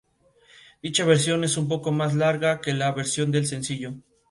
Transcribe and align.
Dicha 0.81 1.05
versión 1.05 1.43
es 1.43 1.57
un 1.57 1.67
poco 1.67 1.91
más 1.91 2.15
larga 2.15 2.59
que 2.59 2.73
la 2.73 2.91
versión 2.91 3.31
del 3.31 3.45
sencillo. 3.45 3.93